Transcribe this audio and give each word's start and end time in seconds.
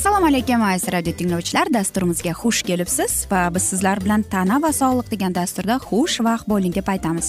assalomu 0.00 0.26
alaykum 0.26 0.62
aziz 0.62 0.92
radio 0.92 1.12
tinglovchilar. 1.12 1.68
Dasturimizga 1.72 2.32
xush 2.32 2.62
kelibsiz 2.64 3.26
va 3.30 3.40
biz 3.54 3.62
sizlar 3.70 4.00
bilan 4.00 4.22
tana 4.22 4.56
va 4.62 4.70
sog'liq 4.72 5.10
degan 5.12 5.34
dasturda 5.36 5.74
xush 5.88 6.22
vaqt 6.24 6.46
bo'ling 6.48 6.72
deb 6.74 6.86
aytamiz. 6.88 7.26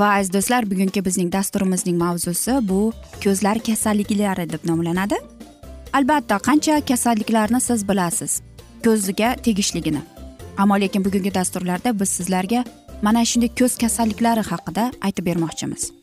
Va 0.00 0.08
aziz 0.18 0.28
do'stlar 0.34 0.68
bugungi 0.70 1.00
bizning 1.06 1.32
dasturimizning 1.32 1.96
mavzusi 2.04 2.58
bu 2.70 2.92
ko'zlar 3.24 3.62
kasalliklari 3.68 4.44
deb 4.52 4.68
nomlanadi. 4.70 5.16
Albatta 5.92 6.36
qancha 6.48 6.76
kasalliklarni 6.90 7.60
siz 7.68 7.88
bilasiz 7.88 8.42
ko'ziga 8.84 9.30
tegishligini. 9.44 10.02
Ammo 10.58 10.76
lekin 10.80 11.04
bugungi 11.04 11.32
dasturlarda 11.34 12.00
biz 12.00 12.10
sizlarga 12.18 12.64
mana 13.02 13.24
shunday 13.24 13.54
ko'z 13.60 13.78
kasalliklari 13.84 14.44
haqida 14.50 14.92
aytib 15.00 15.24
bermoqchimiz. 15.30 15.97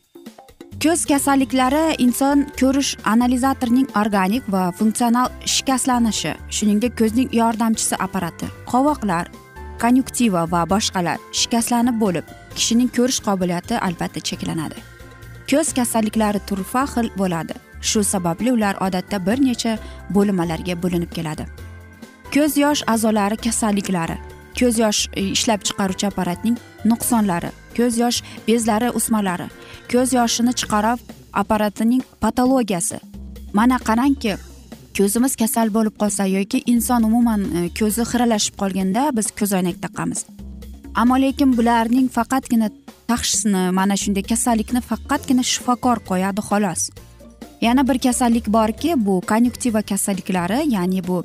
Ko'z 0.82 1.04
kasalliklari 1.08 1.94
inson 1.98 2.44
ko'rish 2.60 2.96
analizatorining 3.12 3.86
organik 4.00 4.42
va 4.54 4.64
funksional 4.78 5.30
shikastlanishi 5.54 6.32
shuningdek 6.56 6.92
ko'zning 7.00 7.28
yordamchisi 7.40 7.96
apparati. 8.06 8.46
Qovoqlar 8.72 9.30
konyuktiva 9.82 10.42
va 10.52 10.62
boshqalar 10.72 11.18
shikastlanib 11.40 11.96
bo'lib 12.04 12.26
kishining 12.56 12.90
ko'rish 12.98 13.20
qobiliyati 13.28 13.80
albatta 13.88 14.20
cheklanadi. 14.28 14.78
Ko'z 15.50 15.72
kasalliklari 15.78 16.40
turfa 16.48 16.84
xil 16.92 17.10
bo'ladi. 17.20 17.54
Shu 17.80 18.04
sababli 18.04 18.52
ular 18.52 18.74
odatda 18.86 19.26
bir 19.26 19.38
necha 19.48 19.78
bo'linmalarga 20.14 20.74
bo'linib 20.82 21.12
keladi. 21.16 21.44
Ko'z 22.34 22.52
yosh 22.64 22.82
a'zolari 22.94 23.36
kasalliklari 23.36 24.16
ko'z 24.58 24.78
yosh 24.84 25.00
e, 25.12 25.22
ishlab 25.36 25.60
chiqaruvchi 25.68 26.06
apparatning 26.10 26.56
nuqsonlari 26.90 27.50
ko'z 27.76 27.98
yosh 28.02 28.18
bezlari 28.48 28.88
o'smalari 28.98 29.48
ko'z 29.92 30.12
yoshini 30.18 30.52
chiqarib 30.60 31.00
apparatining 31.32 32.02
patologiyasi. 32.20 32.98
Mana 33.52 33.78
qarangki 33.88 34.36
ko'zimiz 34.96 35.36
kasal 35.42 35.68
bo'lib 35.76 35.94
qolsa 36.02 36.24
yoki 36.36 36.62
inson 36.72 37.02
umuman 37.08 37.42
e, 37.58 37.68
ko'zi 37.78 38.02
xiralashib 38.10 38.54
qolganda 38.62 39.10
biz 39.16 39.30
ko'zoynak 39.38 39.76
taqamiz. 39.84 40.24
Ammo 41.00 41.16
lekin 41.24 41.50
bularning 41.58 42.08
faqatgina 42.16 42.68
tashxisini 43.10 43.62
mana 43.78 43.96
shunday 44.02 44.24
kasallikni 44.32 44.80
faqatgina 44.90 45.44
shifokor 45.52 45.98
qo'yadi 46.10 46.42
xolos. 46.48 46.82
Yana 47.66 47.82
bir 47.88 47.98
kasallik 48.06 48.46
borki 48.56 48.90
bu 49.06 49.20
konyuktiva 49.30 49.82
kasalliklari 49.90 50.58
ya'ni 50.76 51.00
bu 51.08 51.24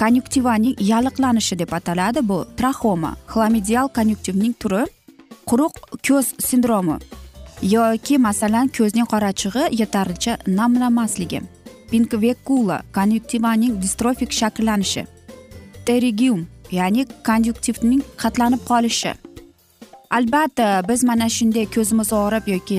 konyuktivaning 0.00 0.76
yalliqlanishi 0.90 1.58
deb 1.58 1.72
ataladi. 1.72 2.20
Bu 2.28 2.38
traxoma 2.58 3.16
xlamidial 3.32 3.88
konyuktivning 3.96 4.54
turi 4.62 4.82
quruq 5.48 5.74
ko'z 6.06 6.26
sindromi 6.48 6.96
yoki 7.62 8.18
masalan 8.18 8.66
ko'zning 8.76 9.06
qorachig'i 9.12 9.64
yetarlicha 9.80 10.32
namlamasligi. 10.46 11.40
Pinkvekula 11.90 12.82
konyuktivaning 12.96 13.82
distrofik 13.82 14.30
shakllanishi. 14.40 15.06
Terigium 15.86 16.46
ya'ni 16.70 17.06
konyuktivning 17.28 18.02
qatlanib 18.22 18.62
qolishi. 18.70 19.12
Albatta 20.10 20.82
biz 20.88 21.04
mana 21.04 21.28
shunday 21.28 21.66
ko'zimiz 21.74 22.12
og'rib 22.12 22.44
yoki 22.54 22.78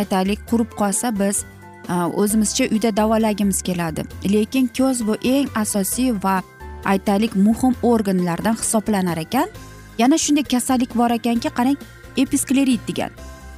aytaylik 0.00 0.40
qurib 0.50 0.70
qolsa 0.80 1.10
biz 1.20 1.44
Э, 1.88 1.94
o'zimizcha 1.94 2.64
uyda 2.64 2.96
davolagimiz 2.96 3.62
keladi. 3.62 4.02
Lekin 4.32 4.66
ko'z 4.78 5.06
bu 5.06 5.14
eng 5.22 5.48
asosiy 5.54 6.12
va 6.22 6.42
aytaylik 6.84 7.36
muhim 7.36 7.74
organlardan 7.82 8.54
hisoblanar 8.54 9.18
ekan. 9.18 9.48
Yana 9.98 10.18
shunday 10.18 10.42
kasallik 10.42 10.94
bor 10.94 11.10
ekanki 11.10 11.48
qarang 11.48 11.78
episklerit 12.16 12.88
degan. 12.88 13.10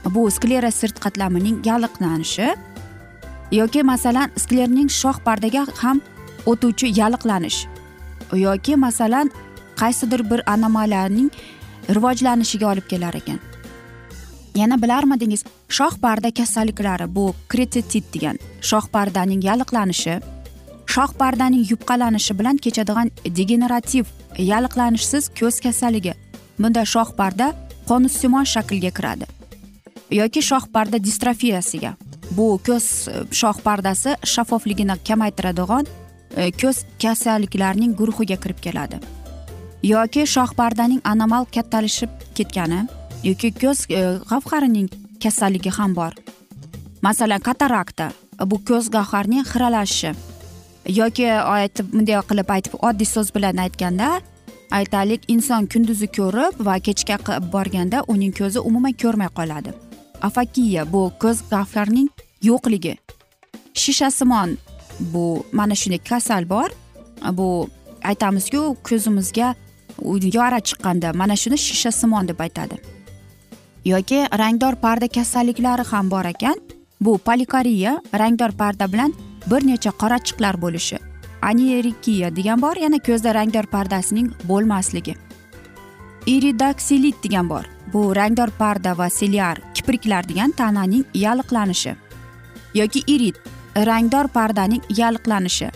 Bu 0.04 0.30
sklera 0.30 0.70
sirt 0.70 1.00
qatlamining 1.00 1.64
yalliqlanishi 1.64 2.54
yoki 3.52 3.82
masalan 3.82 4.30
sklerning 4.36 4.88
shoh 5.00 5.16
pardaga 5.24 5.66
ham 5.82 6.00
o'tuvchi 6.46 6.92
yalliqlanish 7.00 7.66
yoki 8.32 8.76
masalan 8.76 9.30
qaysidir 9.80 10.30
bir 10.30 10.40
anomaliyaning 10.54 11.30
rivojlanishiga 11.96 12.66
olib 12.72 12.86
kelar 12.88 13.14
ekan. 13.14 13.47
Yana 14.56 14.82
bilarmidingiz 14.82 15.44
shoh 15.68 15.94
parda 16.02 16.30
kasalliklari 16.30 17.14
bu 17.14 17.34
kretitit 17.48 18.14
degan 18.14 18.38
shoh 18.60 18.86
pardaning 18.92 19.42
yalliqlanishi 19.48 20.20
shoh 20.94 21.10
pardaning 21.20 21.64
yupqalanishi 21.70 22.38
bilan 22.38 22.56
kechadigan 22.56 23.10
degenerativ 23.38 24.04
yalliqlanishsiz 24.38 25.30
ko'z 25.40 25.60
kasalligi. 25.60 26.14
Bunda 26.58 26.82
shoh 26.84 27.10
parda 27.16 27.54
qonussimon 27.88 28.44
shaklga 28.54 28.90
kiradi 28.90 29.38
yoki 30.10 30.42
shoh 30.42 30.66
parda 30.72 30.98
distrofiyasiga. 31.04 31.94
Bu 32.30 32.60
ko'z 32.66 33.08
shoh 33.32 33.56
pardasi 33.64 34.16
shaffofligini 34.24 34.96
kamaytiradigan 35.08 35.86
e, 36.36 36.50
ko'z 36.50 36.84
kasalliklarining 37.02 37.94
guruhiga 37.96 38.36
kirib 38.36 38.60
keladi. 38.60 39.00
Yoki 39.82 40.26
shoh 40.26 40.54
pardaning 40.56 41.00
anomal 41.04 41.44
kattalashib 41.54 42.10
ketgani 42.34 42.86
yoki 43.24 43.50
ko'z 43.62 43.86
e, 43.90 44.18
gavharining 44.30 44.90
kasalligi 45.22 45.70
ham 45.70 45.94
bor. 45.96 46.12
Masalan 47.02 47.40
katarakta 47.40 48.10
bu 48.46 48.64
ko'z 48.64 48.90
gavharning 48.90 49.44
xiralashishi 49.52 50.14
yoki 50.88 51.24
e, 51.24 51.38
aytib 51.56 51.92
bunday 51.92 52.20
qilib 52.30 52.50
aytib 52.56 52.74
oddiy 52.88 53.08
so'z 53.14 53.34
bilan 53.34 53.56
aytganda 53.64 54.08
aytaylik 54.78 55.22
inson 55.34 55.66
kunduzi 55.72 56.08
ko'rib 56.18 56.64
va 56.66 56.78
kechga 56.86 57.18
borganda 57.52 58.02
uning 58.12 58.32
ko'zi 58.38 58.58
umuman 58.60 58.94
ko'rmay 59.02 59.30
qoladi. 59.38 59.72
Afakiya 60.22 60.92
bu 60.92 61.12
ko'z 61.22 61.42
gavharning 61.50 62.08
yo'qligi. 62.42 62.94
Shishasimon 63.74 64.56
bu 65.00 65.44
mana 65.52 65.74
shunday 65.74 65.98
kasal 66.10 66.48
bor. 66.48 66.70
Bu 67.38 67.48
aytamizku 68.04 68.76
ko'zimizga 68.88 69.54
yora 70.36 70.60
chiqqanda 70.68 71.12
mana 71.20 71.36
shuni 71.36 71.58
shishasimon 71.58 72.28
deb 72.28 72.40
aytadi. 72.46 72.97
Yoki 73.84 74.26
rangdor 74.38 74.74
parda 74.76 75.08
kasalliklari 75.08 75.84
ham 75.90 76.10
bor 76.10 76.24
ekan 76.24 76.56
bu 77.00 77.18
polikariya 77.18 78.00
rangdor 78.14 78.52
parda 78.52 78.92
bilan 78.92 79.14
bir 79.50 79.66
necha 79.66 79.90
qorachiqlar 79.90 80.60
bo'lishi 80.62 80.98
anerikiya 81.42 82.36
degan 82.36 82.62
bor 82.62 82.76
yana 82.76 82.98
ko'zda 82.98 83.34
rangdor 83.34 83.66
pardasining 83.66 84.28
bo'lmasligi. 84.48 85.14
Iridoksilit 86.26 87.22
degan 87.24 87.48
bor 87.48 87.64
bu 87.92 88.16
rangdor 88.16 88.50
parda 88.58 88.98
va 88.98 89.08
seliar 89.10 89.58
kipriklar 89.74 90.28
degan 90.28 90.50
tananing 90.50 91.04
yalliqlanishi 91.14 91.94
yoki 92.74 93.02
irid 93.06 93.36
rangdor 93.88 94.28
pardaning 94.28 94.82
yalliqlanishi 95.00 95.70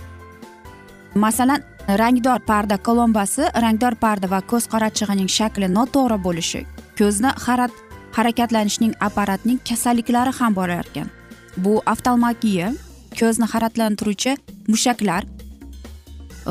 masalan 1.14 1.62
rangdor 1.88 2.40
parda 2.50 2.76
kolombasi 2.76 3.42
rangdor 3.64 3.94
parda 3.94 4.30
va 4.30 4.40
ko'z 4.40 4.68
qorachig'ining 4.72 5.30
shakli 5.38 5.68
noto'g'ri 5.78 6.18
bo'lishi 6.26 6.60
ko'zni 6.98 7.30
harat 7.46 7.72
harakatlanishning 8.16 8.94
apparatning 9.00 9.58
kasalliklari 9.68 10.32
ham 10.38 10.54
bor 10.54 10.68
ekan. 10.68 11.08
Bu 11.56 11.82
oftalmagiya 11.92 12.72
ko'zni 13.20 13.46
harakatlantiruvchi 13.52 14.36
mushaklar 14.68 15.22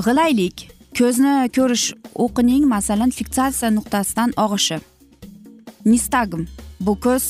g'ilaylik 0.06 0.68
ko'zni 1.00 1.34
ko'rish 1.58 1.88
o'qining 2.25 2.63
masalan 2.75 3.12
fiksatsiya 3.18 3.69
nuqtasidan 3.78 4.30
og'ishi. 4.44 4.78
Nistagm 5.86 6.46
bu 6.86 6.94
ko'z 7.06 7.25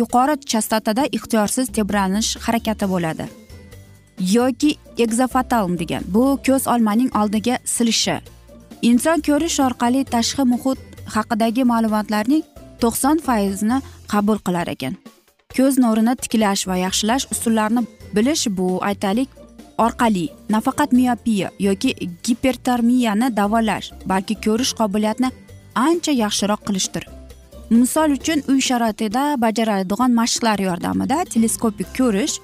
yuqori 0.00 0.34
chastotada 0.52 1.04
ixtiyorsiz 1.16 1.66
tebranish 1.76 2.30
harakati 2.44 2.86
bo'ladi. 2.92 3.26
Yoki 4.36 4.70
egzofatalm 5.04 5.78
degan 5.78 6.02
bu 6.14 6.24
ko'z 6.46 6.66
olmaning 6.72 7.10
oldiga 7.20 7.58
silishi. 7.64 8.16
Inson 8.82 9.20
ko'rish 9.28 9.58
orqali 9.66 10.04
tashqi 10.14 10.44
muhit 10.52 10.78
haqidagi 11.14 11.62
ma'lumotlarning 11.72 12.44
to'qson 12.82 13.18
foizini 13.26 13.78
qabul 14.12 14.38
qilar 14.46 14.68
ekan. 14.74 14.94
Ko'z 15.56 15.78
nurini 15.84 16.14
tiklash 16.22 16.66
va 16.68 16.76
yaxshilash 16.86 17.26
usullarini 17.34 17.82
bilish 18.16 18.46
bu 18.58 18.68
aytaylik 18.90 19.28
orqali 19.78 20.28
nafaqat 20.54 20.92
miopiya 20.92 21.50
yoki 21.58 21.90
gipertermiyani 22.26 23.36
davolash 23.36 23.92
balki 24.12 24.34
ko'rish 24.46 24.72
qobiliyatini 24.80 25.30
ancha 25.74 26.12
yaxshiroq 26.12 26.60
qilishdir. 26.66 27.04
Misol 27.70 28.10
uchun 28.18 28.42
uy 28.48 28.60
sharoitida 28.68 29.22
bajaradigan 29.44 30.12
mashqlar 30.20 30.58
yordamida 30.68 31.24
teleskopik 31.32 31.88
ko'rish 31.98 32.36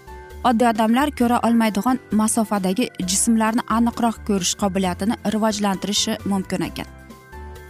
oddiy 0.48 0.68
odamlar 0.72 1.12
ko'ra 1.18 1.38
olmaydigan 1.46 2.00
masofadagi 2.20 2.88
jismlarni 3.10 3.62
aniqroq 3.76 4.16
ko'rish 4.28 4.54
qobiliyatini 4.62 5.14
rivojlantirishi 5.34 6.18
mumkin 6.24 6.68
ekan. 6.70 6.88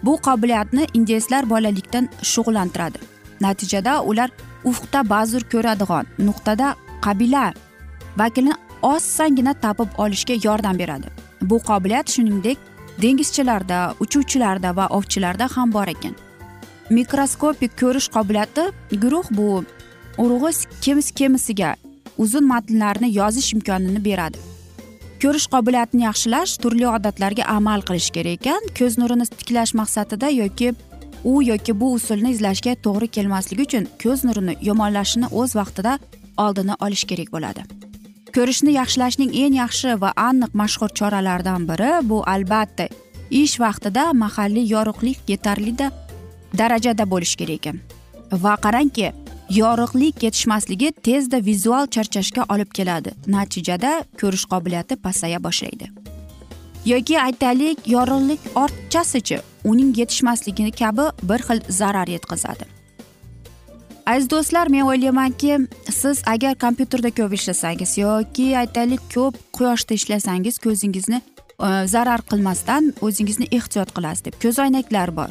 Bu 0.02 0.16
qobiliyatni 0.16 0.87
indeyslar 0.94 1.50
bolalikdan 1.50 2.08
shug'ullantiradi. 2.22 2.99
Natijada 3.40 4.02
ular 4.02 4.31
ufqda 4.64 5.08
ba'zur 5.10 5.43
ko'radigan 5.52 6.06
nuqtada 6.19 6.75
qabila 7.04 7.52
vakilini 8.16 8.54
osongina 8.82 9.54
topib 9.54 9.88
olishga 9.99 10.34
yordam 10.44 10.78
beradi. 10.78 11.08
Bu 11.40 11.58
qobiliyat 11.58 12.10
shuningdek 12.10 12.58
dengizchilarda 13.02 13.94
uchuvchilarda 14.00 14.76
va 14.76 14.87
ovchilarda 14.99 15.49
ham 15.56 15.72
bor 15.72 15.87
ekan. 15.87 16.14
Mikroskopik 16.90 17.72
ko'rish 17.81 18.08
qobiliyati 18.16 18.64
guruh 19.02 19.26
bu 19.31 19.64
urug'i 20.19 20.52
kemis 20.81 21.10
kemisiga 21.10 21.76
uzun 22.19 22.44
matnlarni 22.46 23.14
yozish 23.14 23.52
imkonini 23.55 24.05
beradi. 24.05 24.38
Ko'rish 25.22 25.46
qobiliyatini 25.54 26.02
yaxshilash 26.02 26.56
turli 26.62 26.86
odatlarga 26.88 27.44
amal 27.56 27.84
qilish 27.88 28.10
kerak 28.14 28.40
ekan. 28.40 28.64
Ko'z 28.78 28.96
nurini 28.98 29.26
tiklash 29.30 29.72
maqsadida 29.78 30.28
yoki 30.34 30.72
u 31.24 31.42
yoki 31.42 31.72
bu 31.80 31.92
usulni 31.98 32.32
izlashga 32.34 32.74
to'g'ri 32.86 33.08
kelmasligi 33.16 33.62
uchun 33.69 33.86
ko'z 34.02 34.24
nurini 34.26 34.56
yomonlashini 34.69 35.30
o'z 35.42 35.54
vaqtida 35.60 35.92
oldini 36.44 36.74
olish 36.86 37.04
kerak 37.10 37.30
bo'ladi. 37.34 37.62
Ko'rishni 38.34 38.74
yaxshilashning 38.80 39.30
eng 39.44 39.54
yaxshi 39.62 39.94
va 40.02 40.10
aniq 40.28 40.58
mashhur 40.62 40.90
choralaridan 40.98 41.70
biri 41.70 41.92
bu 42.10 42.19
albatta 42.34 42.88
ish 43.42 43.56
vaqtida 43.64 44.10
mahalliy 44.24 44.66
yorug'lik 44.74 45.19
yetarli 45.32 45.76
darajada 46.58 47.04
bo'lishi 47.12 47.36
kerak 47.40 47.58
ekan. 47.60 47.76
Va 48.44 48.54
qarangki 48.64 49.12
yorug'lik 49.50 50.23
yetishmasligi 50.23 50.93
tezda 51.03 51.44
vizual 51.44 51.87
charchashga 51.87 52.44
olib 52.49 52.71
keladi. 52.75 53.15
Natijada 53.27 54.05
ko'rish 54.21 54.44
qobiliyati 54.53 54.97
pasaya 54.97 55.43
boshlaydi. 55.44 55.91
Yoki 56.85 57.21
aytaylik 57.21 57.89
yorug'lik 57.89 58.41
ortchasichi 58.55 59.41
uning 59.65 59.99
yetishmasligi 59.99 60.71
kabi 60.71 61.09
bir 61.23 61.41
xil 61.49 61.61
zarar 61.69 62.09
yetkazadi. 62.09 62.65
Aziz 64.06 64.31
do'stlar 64.31 64.69
men 64.69 64.83
o'ylaymanki 64.83 65.59
siz 65.91 66.23
agar 66.27 66.55
kompyuterda 66.59 67.11
ko'p 67.11 67.33
ishlasangiz 67.39 67.99
yoki 67.99 68.47
aytaylik 68.59 69.00
ko'p 69.15 69.39
quyoshda 69.53 69.94
ishlasangiz 69.94 70.59
ko'zingizni 70.59 71.21
e, 71.67 71.87
zarar 71.87 72.21
qilmasdan 72.31 72.94
o'zingizni 73.00 73.47
ehtiyot 73.59 73.94
qilasiz 73.97 74.25
deb 74.25 74.35
ko'zoynaklar 74.43 75.17
bor. 75.17 75.31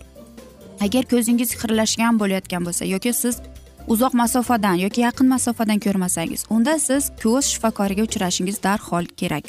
Agar 0.86 1.04
ko'zingiz 1.13 1.52
xiralashgan 1.62 2.19
bo'layotgan 2.19 2.66
bo'lsa 2.66 2.86
yoki 2.86 3.13
siz 3.13 3.42
uzoq 3.88 4.13
masofadan 4.13 4.75
yoki 4.86 5.01
yaqin 5.01 5.28
masofadan 5.28 5.80
ko'rmasangiz 5.80 6.45
unda 6.50 6.80
siz 6.80 7.12
ko'z 7.24 7.45
shifokoriga 7.54 8.04
uchrashingiz 8.04 8.63
darhol 8.63 9.06
kerak. 9.19 9.45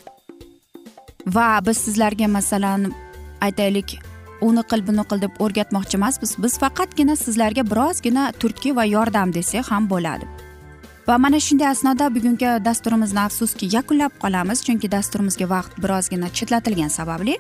Va 1.27 1.61
biz 1.67 1.79
sizlarga 1.87 2.29
masalan 2.29 2.93
aytaylik 3.41 3.99
uni 4.41 4.63
qil 4.71 4.81
buni 4.89 5.05
qil 5.11 5.21
deb 5.25 5.43
o'rgatmoqchi 5.45 5.99
emasmiz 6.01 6.37
biz 6.45 6.59
faqatgina 6.63 7.17
sizlarga 7.25 7.63
birozgina 7.73 8.33
turtki 8.41 8.77
va 8.77 8.85
yordam 8.85 9.35
desak 9.35 9.71
ham 9.71 9.89
bo'ladi. 9.93 10.27
Va 11.09 11.19
mana 11.19 11.41
shunday 11.47 11.69
asnoda 11.75 12.15
bugungi 12.15 12.51
dasturimizni 12.65 13.21
afsuski 13.21 13.67
yakunlab 13.77 14.13
qolamiz 14.23 14.59
chunki 14.67 14.91
dasturimizga 14.91 15.47
vaqt 15.55 15.73
birozgina 15.83 16.29
chetlatilgani 16.37 16.91
sababli. 16.91 17.35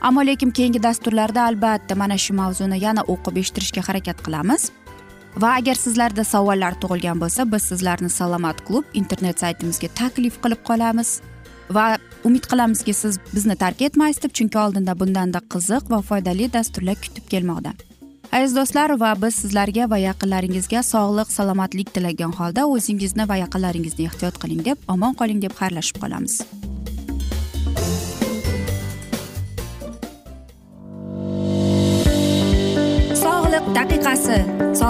Ammo 0.00 0.20
lekin 0.26 0.50
keyingi 0.50 0.82
dasturlarda 0.82 1.44
albatta 1.48 1.94
mana 1.94 2.16
shu 2.18 2.34
mavzuni 2.34 2.78
yana 2.86 3.02
o'qib 3.12 3.36
eshittirishga 3.42 3.82
harakat 3.88 4.18
qilamiz. 4.26 4.70
Va 5.36 5.54
agar 5.58 5.74
sizlarda 5.74 6.24
savollar 6.24 6.74
tug'ilgan 6.82 7.20
bo'lsa 7.22 7.46
biz 7.52 7.62
sizlarni 7.70 8.10
salomat 8.10 8.64
klub 8.66 8.84
internet 9.00 9.40
saytimizga 9.40 9.88
taklif 10.00 10.36
qilib 10.42 10.60
qolamiz. 10.68 11.20
Va 11.70 11.86
umid 12.24 12.44
qilamizki 12.50 12.94
siz 12.94 13.18
bizni 13.34 13.56
tark 13.56 13.82
etmaysiz 13.82 14.22
deb 14.22 14.36
chunki 14.38 14.58
oldinda 14.58 14.98
bundanda 15.00 15.40
qiziq 15.54 15.90
va 15.90 16.02
foydali 16.10 16.52
dasturlar 16.52 17.00
kutib 17.06 17.26
kelmoqda. 17.32 17.74
Aziz 18.34 18.56
do'stlar 18.56 18.94
va 19.00 19.14
biz 19.22 19.34
sizlarga 19.42 19.90
va 19.90 19.98
yaqinlaringizga 20.08 20.82
sog'lik 20.82 21.32
salomatlik 21.38 21.94
tilagan 21.94 22.32
holda 22.38 22.66
o'zingizni 22.76 23.28
va 23.30 23.36
yaqinlaringizni 23.44 24.08
ehtiyot 24.10 24.40
qiling 24.42 24.64
deb 24.70 24.94
omon 24.96 25.18
qoling 25.20 25.42
deb 25.44 25.54
xayrlashib 25.60 26.02
qolamiz. 26.02 26.40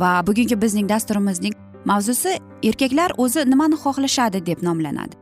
Va 0.00 0.26
bugungi 0.26 0.62
bizning 0.62 0.88
dasturimizning 0.88 1.54
mavzusi 1.84 2.38
erkaklar 2.62 3.12
o'zi 3.18 3.50
nimani 3.50 3.74
xohlashadi 3.74 4.46
deb 4.46 4.62
nomlanadi. 4.62 5.14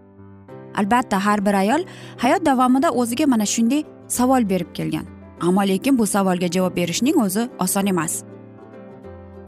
Albatta 0.74 1.24
har 1.26 1.46
bir 1.46 1.54
ayol 1.54 1.84
hayot 2.18 2.46
davomida 2.46 2.90
o'ziga 2.90 3.26
mana 3.26 3.46
shunday 3.46 3.84
savol 4.08 4.48
berib 4.48 4.72
kelgan. 4.74 5.06
Ammo 5.40 5.62
lekin 5.62 5.98
bu 5.98 6.06
savolga 6.06 6.48
javob 6.50 6.76
berishning 6.76 7.16
o'zi 7.16 7.48
oson 7.58 7.86
emas. 7.86 8.22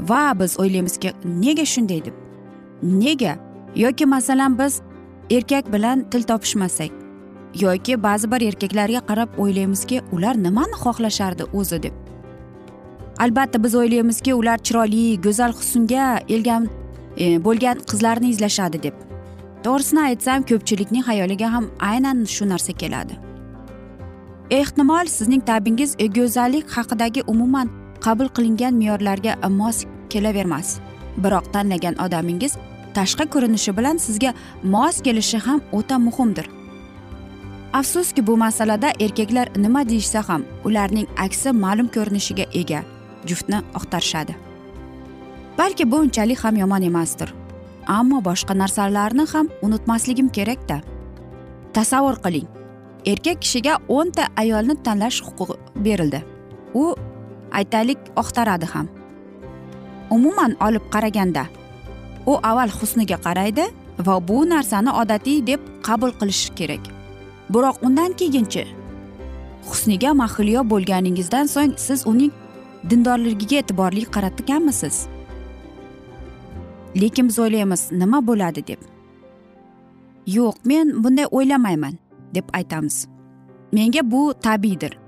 Va 0.01 0.39
biz 0.41 0.59
o'ylaymizki 0.61 1.13
nega 1.25 1.65
shunday 1.65 2.05
deb? 2.05 2.15
Nega? 2.83 3.39
Yoki 3.77 4.07
masalan 4.07 4.59
biz 4.59 4.81
erkak 5.31 5.73
bilan 5.73 6.11
til 6.11 6.23
topishmasak 6.23 6.91
yoki 7.61 8.03
ba'zi 8.03 8.31
bir 8.31 8.41
erkaklarga 8.49 9.01
qarab 9.11 9.39
o'ylaymizki 9.39 10.01
ular 10.13 10.37
nimani 10.43 10.77
xohlashardi 10.85 11.45
o'zi 11.53 11.83
deb? 11.83 12.06
Albatta 13.19 13.63
biz 13.65 13.75
o'ylaymizki 13.75 14.35
ular 14.35 14.59
chiroyli 14.59 15.21
go'zal 15.21 15.53
husnga 15.53 16.07
elgan 16.29 16.69
e, 17.17 17.45
bo'lgan 17.45 17.79
qizlarni 17.91 18.29
izlashadi 18.35 18.83
deb. 18.83 18.95
To'g'risini 19.65 20.03
aytsam 20.09 20.43
ko'pchilikning 20.51 21.05
xayoliga 21.09 21.53
ham 21.53 21.71
aynan 21.91 22.25
shu 22.35 22.49
narsa 22.49 22.73
keladi. 22.73 23.15
Ehtimol 24.51 25.07
sizning 25.17 25.43
ta'bingiz 25.47 25.95
e, 25.99 26.07
go'zallik 26.07 26.71
haqidagi 26.77 27.23
umuman 27.27 27.71
qabul 28.01 28.29
qilingan 28.37 28.75
me'yorlarga 28.81 29.49
mos 29.49 29.85
kelavermas. 30.11 30.79
Biroq 31.25 31.47
tanlagan 31.53 31.95
odamingiz 32.05 32.57
tashqi 32.95 33.25
ko'rinishi 33.35 33.77
bilan 33.79 33.97
sizga 34.07 34.35
mos 34.63 35.01
kelishi 35.07 35.39
ham 35.47 35.61
o'ta 35.73 35.99
muhimdir. 35.99 36.47
Afsuski 37.73 38.27
bu 38.27 38.37
masalada 38.37 38.93
erkaklar 39.01 39.49
nima 39.57 39.89
deyishsa 39.89 40.29
ham 40.29 40.45
ularning 40.65 41.09
aksi 41.25 41.53
ma'lum 41.53 41.89
ko'rinishiga 41.97 42.47
ega. 42.61 42.81
Juftni 43.27 43.59
oqtarishadi. 43.79 44.35
Balki 45.59 45.91
bu 45.91 45.97
unchalik 45.97 46.45
ham 46.45 46.57
yomon 46.57 46.83
emasdir. 46.83 47.35
Ammo 47.87 48.21
boshqa 48.25 48.59
narsalarni 48.59 49.27
ham 49.33 49.49
unutmasligim 49.63 50.29
kerakda 50.29 50.81
tasavvur 51.73 52.17
qiling. 52.25 52.49
Erkak 53.07 53.43
kishiga 53.43 53.75
o'nta 53.89 54.29
ayolni 54.37 54.75
tanlash 54.85 55.19
huquqi 55.27 55.57
berildi. 55.85 56.21
U 56.75 56.95
aytaylik 57.53 57.99
oqtaradi 58.23 58.67
ham. 58.75 58.89
Umuman 60.11 60.57
olib 60.67 60.85
qaraganda 60.95 61.45
u 62.27 62.33
avval 62.51 62.71
husniga 62.79 63.19
qaraydi 63.27 63.65
va 64.07 64.17
bu 64.29 64.39
narsani 64.51 64.91
odatiy 65.03 65.47
deb 65.47 65.61
qabul 65.87 66.13
qilish 66.21 66.51
kerak. 66.59 66.83
Biroq 67.53 67.77
undan 67.87 68.13
keyinchi 68.21 68.65
husniga 69.69 70.11
mahliyo 70.15 70.63
bo'lganingizdan 70.71 71.47
so'ng 71.55 71.75
siz 71.87 72.07
uning 72.07 72.33
dindorligiga 72.91 73.57
e'tiborli 73.63 74.05
qaratganmisiz 74.05 75.07
lekin 77.01 77.29
biz 77.29 77.39
o'ylaymiz 77.39 77.89
nima 77.93 78.27
bo'ladi 78.27 78.67
deb. 78.67 78.81
Yo'q 80.27 80.55
men 80.65 81.05
bunday 81.05 81.27
o'ylamayman 81.31 81.95
deb 82.35 82.47
aytamiz. 82.53 83.07
Menga 83.73 84.11
bu 84.11 84.35
tabiiydir 84.43 84.99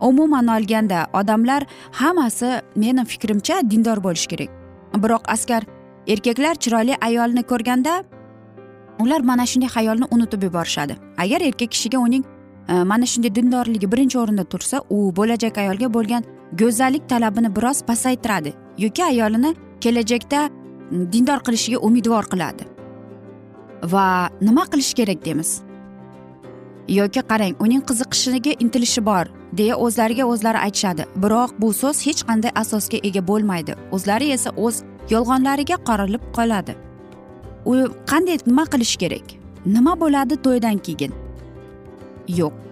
umuman 0.00 0.46
olganda 0.46 1.06
odamlar 1.12 1.66
hammasi 1.92 2.60
meni 2.76 3.04
fikrimcha 3.04 3.70
dindor 3.70 4.04
bo'lishi 4.04 4.28
kerak. 4.28 4.50
Biroq 5.02 5.22
askar 5.26 5.62
erkaklar 6.06 6.54
chiroyli 6.54 6.96
ayolni 7.00 7.42
ko'rganda 7.42 8.04
ular 9.00 9.20
mana 9.20 9.46
shunday 9.46 9.68
xayolni 9.68 10.06
unutib 10.10 10.42
yuborishadi. 10.42 10.96
Agar 11.18 11.40
erkak 11.40 11.70
kishiga 11.70 11.98
uning 11.98 12.24
e, 12.68 12.72
mana 12.72 13.06
shunday 13.06 13.34
dindorligi 13.34 13.92
birinchi 13.92 14.18
o'rinda 14.18 14.44
tursa 14.44 14.82
u 14.90 15.16
bo'lajak 15.16 15.58
ayolga 15.58 15.94
bo'lgan 15.94 16.24
go'zallik 16.58 17.08
talabini 17.08 17.56
biroz 17.56 17.82
pasaytiradi 17.82 18.52
yoki 18.78 19.04
ayolini 19.04 19.54
kelajakda 19.80 20.50
dindor 20.90 21.40
qilishiga 21.46 21.78
umidvor 21.78 22.24
qiladi. 22.32 22.64
Va 23.82 24.28
nima 24.40 24.64
qilish 24.72 24.94
kerak 24.94 25.24
deymiz? 25.24 25.62
Yoki 26.88 27.22
qarang 27.30 27.54
uning 27.64 27.82
qiziqishiga 27.88 28.52
intilishi 28.64 29.04
bor 29.06 29.26
deya 29.52 29.76
o'zlariga 29.76 30.24
o'zlari 30.24 30.58
aytishadi. 30.58 31.06
Biroq 31.22 31.50
bu 31.58 31.72
so'z 31.72 32.06
hech 32.06 32.22
qanday 32.28 32.52
asosga 32.62 32.98
ega 33.08 33.22
bo'lmaydi. 33.30 33.76
O'zlari 33.92 34.32
esa 34.36 34.50
o'z 34.56 34.82
yolg'onlariga 35.10 35.76
qorilib 35.88 36.22
qoladi. 36.36 36.74
U 37.70 37.74
qanday 38.10 38.38
nima 38.46 38.64
qilish 38.72 38.96
kerak? 39.02 39.26
Nima 39.66 39.94
bo'ladi 40.02 40.34
to'ydan 40.46 40.78
keyin? 40.86 41.12
Yo'q. 42.40 42.69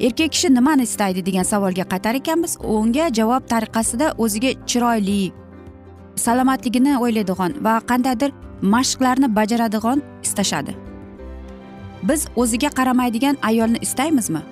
Erkak 0.00 0.32
kishi 0.32 0.54
nimani 0.54 0.82
istaydi 0.82 1.26
degan 1.26 1.42
savolga 1.42 1.84
qaytar 1.92 2.14
ekanmiz? 2.14 2.56
Unga 2.60 3.08
javob 3.14 3.46
tariqasida 3.52 4.14
o'ziga 4.18 4.50
chiroyli 4.66 5.32
salomatligini 6.16 6.98
o'ylaydigan 6.98 7.54
va 7.66 7.78
qandaydir 7.90 8.32
mashqlarni 8.62 9.28
bajaradigan 9.36 10.02
istashadi. 10.22 10.74
Biz 12.02 12.26
o'ziga 12.36 12.68
qaramaydigan 12.78 13.36
ayolni 13.42 13.78
istaymizmi? 13.86 14.42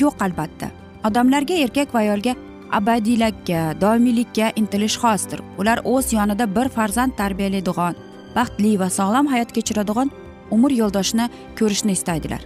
Yo'q 0.00 0.24
albatta. 0.26 0.70
Odamlarga 1.08 1.54
erkak 1.64 1.94
va 1.94 1.98
ayolga 1.98 2.34
abadiylikka 2.72 3.80
doimiylikka 3.80 4.52
intilish 4.56 4.98
xosdir. 5.02 5.40
Ular 5.58 5.78
o'z 5.84 6.12
yonida 6.12 6.46
bir 6.56 6.68
farzand 6.68 7.12
tarbiyalaydigan 7.16 7.94
baxtli 8.36 8.78
va 8.80 8.90
sog'lom 8.98 9.26
hayot 9.32 9.52
kechiradigan 9.56 10.10
umr 10.50 10.70
yo'ldoshini 10.80 11.30
ko'rishni 11.58 11.92
istaydilar. 11.98 12.42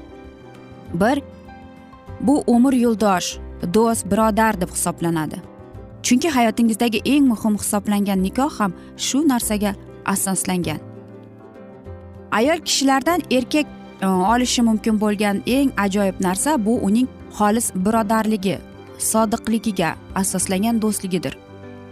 Bir 0.95 1.23
bu 2.23 2.45
umr 2.47 2.73
yo'ldosh 2.73 3.39
do'st 3.75 4.11
birodar 4.11 4.61
deb 4.61 4.71
hisoblanadi. 4.71 5.43
Chunki 6.03 6.29
hayotingizdagi 6.31 7.01
eng 7.05 7.25
muhim 7.33 7.55
hisoblangan 7.63 8.23
nikoh 8.23 8.53
ham 8.61 8.73
shu 8.97 9.29
narsaga 9.29 9.75
asoslangan. 10.07 10.81
Ayol 12.33 12.59
kishilardan 12.59 13.21
erkak 13.31 13.67
e, 14.03 14.07
olishi 14.07 14.63
mumkin 14.63 15.01
bo'lgan 15.01 15.43
eng 15.47 15.71
ajoyib 15.77 16.15
narsa 16.21 16.65
bu 16.67 16.75
uning 16.89 17.09
xolis 17.39 17.67
birodarligi 17.75 18.59
sodiqligiga 18.99 19.95
asoslangan 20.15 20.83
do'stligidir. 20.83 21.35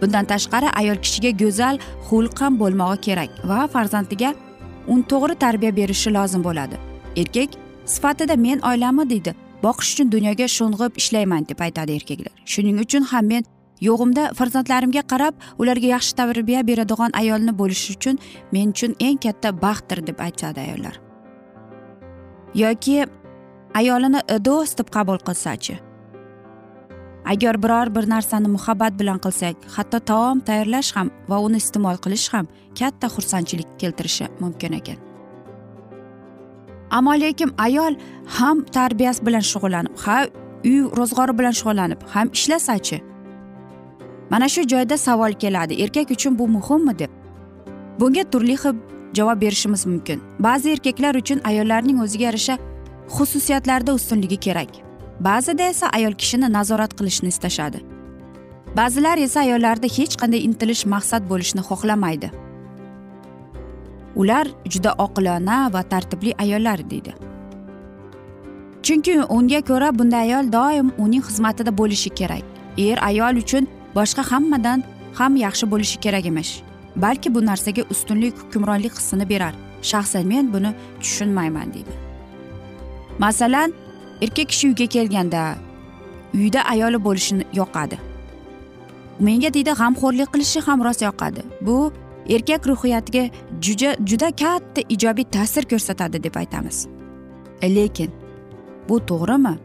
Bundan 0.01 0.25
tashqari 0.25 0.69
ayol 0.79 0.97
kishiga 1.05 1.31
go'zal 1.43 1.77
xulq 2.07 2.41
ham 2.41 2.59
bo'lmog'i 2.61 3.01
kerak 3.07 3.29
va 3.49 3.67
farzandiga 3.73 4.33
un 4.87 5.01
to'g'ri 5.11 5.35
tarbiya 5.43 5.75
berishi 5.75 6.13
lozim 6.13 6.43
bo'ladi. 6.43 6.75
Erkak 7.21 7.49
sifatida 7.85 8.35
men 8.35 8.59
oilami 8.59 9.09
deydi. 9.09 9.35
Boqish 9.65 9.93
uchun 9.93 10.11
dunyoga 10.15 10.47
sho'ng'ib 10.57 10.93
ishlayman 11.01 11.47
deb 11.49 11.59
aytadi 11.67 11.91
erkaklar. 11.99 12.33
Shuning 12.45 12.77
uchun 12.83 13.03
ham 13.11 13.25
men 13.33 13.43
yo'g'imda 13.87 14.23
farzandlarimga 14.39 15.03
qarab 15.11 15.33
ularga 15.61 15.87
yaxshi 15.95 16.13
tarbiya 16.19 16.61
beradigan 16.69 17.11
ayolni 17.21 17.53
bo'lish 17.61 17.85
uchun 17.95 18.19
men 18.53 18.73
uchun 18.73 18.95
eng 19.07 19.17
katta 19.25 19.49
baxtdir 19.63 19.99
deb 20.07 20.17
aytadi 20.27 20.59
ayollar. 20.65 20.95
Yoki 22.63 22.97
ayolini 23.79 24.21
do'st 24.47 24.77
deb 24.79 24.89
qabul 24.95 25.19
qilsachi. 25.27 25.75
Agar 27.33 27.55
biror 27.63 27.87
bir 27.95 28.09
narsani 28.09 28.49
muhabbat 28.57 28.93
bilan 28.99 29.19
qilsak 29.25 29.55
hatto 29.75 29.99
taom 30.11 30.39
tayyorlash 30.47 30.91
ham 30.95 31.07
va 31.29 31.37
uni 31.45 31.57
iste'mol 31.63 31.97
qilish 32.05 32.27
ham 32.33 32.45
katta 32.79 33.07
xursandchilik 33.15 33.69
keltirishi 33.81 34.25
mumkin 34.39 34.73
ekan. 34.79 35.10
Ammo 36.97 37.13
lekin 37.23 37.51
ayol 37.57 37.93
ham 38.37 38.57
tarbiyasi 38.75 39.25
bilan 39.25 39.43
shug'ullanib 39.51 39.93
ha 40.05 40.17
uy 40.69 40.79
ro'zg'ori 40.99 41.33
bilan 41.39 41.55
shug'ullanib 41.59 42.01
ham 42.13 42.27
ishlasachi. 42.37 42.97
Mana 44.31 44.47
shu 44.53 44.61
joyda 44.73 44.97
savol 44.97 45.33
keladi 45.43 45.73
erkak 45.83 46.11
uchun 46.15 46.39
bu 46.39 46.47
muhimmi 46.47 46.99
deb. 46.99 47.11
Bunga 47.99 48.23
turli 48.31 48.55
xil 48.63 48.75
javob 49.17 49.41
berishimiz 49.41 49.85
mumkin. 49.85 50.19
Ba'zi 50.39 50.71
erkaklar 50.75 51.15
uchun 51.21 51.39
ayollarning 51.49 51.97
o'ziga 52.03 52.25
yarasha 52.29 52.55
xususiyatlarda 53.15 53.91
ustunligi 53.93 54.37
kerak. 54.45 54.71
Ba'zida 55.19 55.63
esa 55.73 55.87
ayol 55.97 56.13
kishini 56.21 56.47
nazorat 56.57 56.93
qilishni 56.99 57.29
istashadi. 57.33 57.79
Ba'zilar 58.77 59.17
esa 59.17 59.39
ayollarda 59.45 59.87
hech 59.97 60.15
qanday 60.21 60.41
intilish 60.47 60.83
maqsad 60.93 61.23
bo'lishni 61.31 61.61
xohlamaydi. 61.69 62.29
Ular 64.15 64.47
juda 64.65 64.93
oqilona 64.97 65.73
va 65.73 65.83
tartibli 65.83 66.33
ayollar 66.37 66.89
deydi. 66.89 67.13
Chunki 68.83 69.13
unga 69.29 69.61
ko'ra 69.61 69.91
bunday 69.99 70.21
ayol 70.27 70.51
doim 70.53 70.91
uning 70.97 71.23
xizmatida 71.27 71.71
bo'lishi 71.77 72.09
kerak. 72.09 72.43
Er 72.77 72.97
ayol 73.09 73.35
uchun 73.43 73.67
boshqa 73.95 74.23
hammadan 74.31 74.83
ham 75.19 75.35
yaxshi 75.35 75.71
bo'lishi 75.71 75.99
kerak 75.99 76.25
emish. 76.25 76.61
Balki 76.95 77.35
bu 77.35 77.45
narsaga 77.45 77.83
ustunlik 77.93 78.37
hukmronlik 78.37 78.93
hissini 78.99 79.29
berar. 79.29 79.53
Shaxsan 79.81 80.25
men 80.27 80.53
buni 80.53 80.73
tushunmayman 80.99 81.73
deydi. 81.73 81.93
Masalan 83.19 83.73
erkak 84.21 84.49
kishi 84.49 84.67
uyga 84.67 84.85
kelganda 84.85 85.55
uyda 86.33 86.61
ayoli 86.73 87.03
bo'lishini 87.05 87.45
yoqadi. 87.53 87.97
Menga 89.19 89.53
deydi 89.53 89.71
g'amxo'rlik 89.81 90.29
qilishi 90.33 90.59
ham 90.67 90.83
rost 90.85 91.01
yoqadi. 91.01 91.41
Bu 91.61 91.93
erkak 92.29 92.67
ruhiyatiga 92.67 93.29
juda 93.61 93.95
juda 94.05 94.31
katta 94.31 94.81
ijobiy 94.89 95.25
ta'sir 95.31 95.63
ko'rsatadi 95.65 96.23
deb 96.23 96.35
aytamiz. 96.35 96.87
E, 97.61 97.75
lekin 97.75 98.11
bu 98.89 98.99
to'g'rimi? 98.99 99.55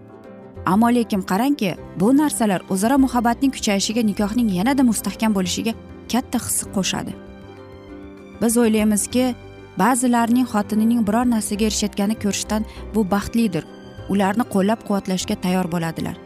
Ammo 0.66 0.88
lekin 0.94 1.22
qarangki 1.22 1.76
bu 2.00 2.16
narsalar 2.16 2.62
o'zaro 2.70 2.98
muhabbatning 2.98 3.52
kuchayishiga 3.52 4.02
nikohning 4.02 4.48
yanada 4.58 4.82
mustahkam 4.82 5.34
bo'lishiga 5.34 5.72
katta 6.12 6.38
hissa 6.38 6.66
qo'shadi. 6.76 7.12
Biz 8.42 8.56
o'ylaymizki 8.62 9.34
ba'zilarning 9.78 10.46
xotinining 10.52 11.00
biror 11.08 11.26
narsaga 11.34 11.64
erishayotganini 11.68 12.18
ko'rishdan 12.24 12.62
bu 12.94 13.00
baxtlidir. 13.10 13.64
Ularni 14.12 14.44
qo'llab 14.54 14.80
quvvatlashga 14.86 15.34
tayyor 15.44 15.66
bo'ladilar. 15.74 16.16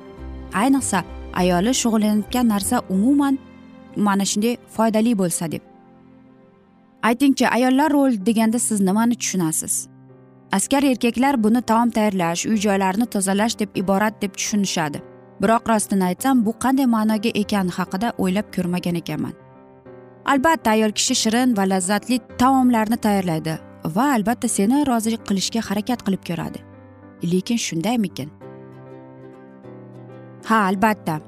Ayniqsa 0.63 1.05
ayoli 1.43 1.73
shug'ullanayotgan 1.83 2.49
narsa 2.55 2.83
umuman 2.95 3.39
mana 3.97 4.25
shunday 4.31 4.57
foydali 4.77 5.19
bo'lsa 5.19 5.53
deb. 5.53 5.70
Aytingchi 7.03 7.49
ayollar 7.49 7.93
rol 7.93 8.13
deganda 8.27 8.59
siz 8.59 8.81
nimani 8.81 9.15
tushunasiz? 9.15 9.89
Askar 10.53 10.83
erkaklar 10.83 11.43
buni 11.45 11.63
taom 11.63 11.91
tayyorlash 11.91 12.47
uy 12.47 12.57
joylarni 12.57 13.07
tozalash 13.07 13.59
deb 13.59 13.77
iborat 13.77 14.23
deb 14.23 14.35
tushunishadi. 14.35 15.03
Biroq 15.43 15.69
rostini 15.69 16.05
aytsam 16.05 16.47
bu 16.47 16.53
qanday 16.65 16.87
ma'noga 16.87 17.31
ekani 17.43 17.71
haqida 17.79 18.13
o'ylab 18.19 18.49
ko'rmagan 18.57 18.95
ekanman. 18.95 19.33
Albatta 20.27 20.71
ayol 20.71 20.93
kishi 20.99 21.15
shirin 21.15 21.57
va 21.57 21.65
lazzatli 21.73 22.21
taomlarni 22.39 22.97
tayyorlaydi 22.97 23.59
va 23.97 24.13
albatta 24.15 24.49
seni 24.49 24.87
rozi 24.87 25.17
qilishga 25.29 25.61
harakat 25.69 26.03
qilib 26.07 26.23
ko'radi. 26.29 26.59
Lekin 27.33 27.57
shundaymikin? 27.57 28.29
Ha 30.49 30.57
albatta. 30.71 31.21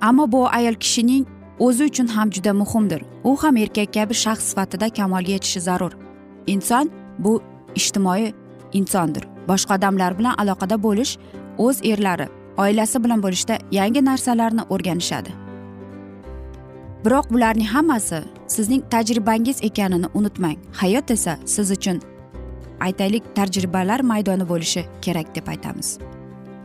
Ammo 0.00 0.32
bu 0.32 0.48
ayol 0.48 0.74
kishining 0.74 1.26
o'zi 1.58 1.84
uchun 1.84 2.06
ham 2.06 2.30
juda 2.30 2.52
muhimdir. 2.52 3.02
U 3.28 3.36
ham 3.42 3.56
erkak 3.56 3.92
kabi 3.94 4.14
shaxs 4.24 4.44
sifatida 4.50 4.88
kamolga 4.98 5.32
yetishi 5.36 5.60
zarur. 5.60 5.92
Inson 6.46 6.90
bu 7.18 7.32
ijtimoiy 7.80 8.32
insondir. 8.72 9.24
Boshqa 9.48 9.76
odamlar 9.78 10.18
bilan 10.18 10.34
aloqada 10.42 10.76
bo'lish 10.86 11.12
o'z 11.64 11.76
erlari 11.90 12.26
oilasi 12.62 13.04
bilan 13.04 13.22
bo'lishda 13.24 13.58
yangi 13.78 14.00
narsalarni 14.10 14.62
o'rganishadi. 14.74 15.30
Biroq 17.04 17.26
bularning 17.34 17.68
hammasi 17.74 18.20
sizning 18.54 18.82
tajribangiz 18.92 19.58
ekanini 19.68 20.08
unutmang. 20.14 20.58
Hayot 20.80 21.10
esa 21.10 21.38
siz 21.54 21.70
uchun 21.76 22.00
aytaylik 22.80 23.24
tajribalar 23.36 24.00
maydoni 24.12 24.48
bo'lishi 24.52 24.82
kerak 25.04 25.34
deb 25.36 25.48
aytamiz. 25.48 25.98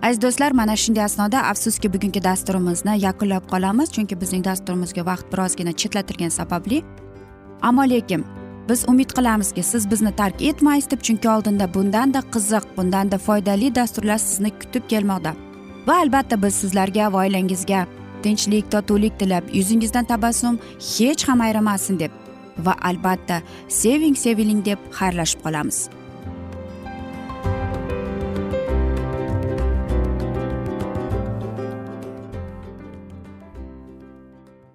Aziz 0.04 0.22
do'stlar 0.22 0.52
mana 0.52 0.76
shunday 0.76 1.04
asnoda 1.04 1.40
afsuski 1.52 1.94
bugungi 1.94 2.24
dasturimizni 2.24 2.94
yakunlab 3.06 3.44
qolamiz 3.54 3.90
chunki 3.96 4.16
bizning 4.22 4.44
dasturimizga 4.46 5.06
vaqt 5.06 5.26
birozgina 5.34 5.72
chetlatilgani 5.72 6.32
sababli. 6.32 6.84
Ammo 7.62 7.84
lekin 7.90 8.26
biz 8.70 8.86
umid 8.90 9.10
qilamizki 9.18 9.64
siz 9.64 9.92
bizni 9.92 10.16
tark 10.16 10.42
etmaysiz 10.42 10.92
deb 10.92 11.02
chunki 11.08 11.30
oldinda 11.30 11.74
bundanda 11.74 12.20
qiziq 12.34 12.64
bundanda 12.78 13.18
foydali 13.18 13.76
dasturlar 13.76 14.18
sizni 14.18 14.52
kutib 14.62 14.84
kelmoqda. 14.90 15.34
Va 15.88 15.96
albatta 16.04 16.42
biz 16.44 16.54
sizlarga 16.56 17.14
va 17.14 17.18
oilangizga 17.24 17.88
tinchlik 18.24 18.72
totuvlik 18.72 19.20
tilab 19.20 19.44
yuzingizdan 19.54 20.06
tabassum 20.06 20.60
hech 20.98 21.28
ham 21.28 21.42
ayrimasin 21.42 22.00
deb 22.00 22.12
va 22.66 22.76
albatta 22.90 23.42
seving 23.68 24.16
seviling 24.16 24.66
deb 24.66 24.80
xayrlashib 25.00 25.40
qolamiz. 25.46 25.90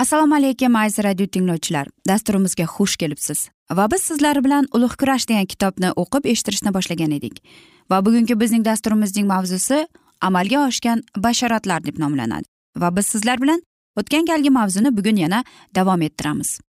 Assalomu 0.00 0.34
alaykum 0.34 0.76
aziz 0.76 1.04
radio 1.04 1.26
tinglovchilar. 1.26 1.86
Dasturimizga 2.08 2.64
xush 2.64 2.96
kelibsiz. 2.96 3.48
Va 3.70 3.90
biz 3.90 4.02
sizlar 4.02 4.44
bilan 4.44 4.66
ulug' 4.74 4.96
kurash 5.00 5.28
degan 5.28 5.46
kitobni 5.52 5.90
o'qib 6.02 6.24
eshittirishni 6.32 6.72
boshlagan 6.76 7.12
edik. 7.18 7.42
Va 7.90 7.98
bugungi 8.06 8.40
bizning 8.40 8.64
dasturimizning 8.64 9.26
mavzusi 9.26 9.88
amalga 10.20 10.64
oshgan 10.68 11.02
bashoratlar 11.16 11.84
deb 11.84 11.98
nomlanadi. 11.98 12.48
Va 12.76 12.96
biz 12.96 13.06
sizlar 13.06 13.42
bilan 13.42 13.62
o'tgan 13.96 14.24
galgi 14.24 14.50
mavzuni 14.50 14.96
bugun 14.96 15.16
yana 15.16 15.44
davom 15.74 16.02
ettiramiz. 16.02 16.60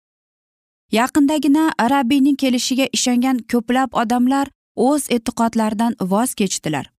Yaqindagina 0.91 1.71
rabbiyning 1.93 2.35
kelishiga 2.35 2.87
ishongan 2.93 3.37
ko'plab 3.51 3.89
odamlar 4.03 4.47
o'z 4.75 5.07
e'tiqodlaridan 5.09 5.95
voz 6.01 6.33
kechdilar. 6.33 6.91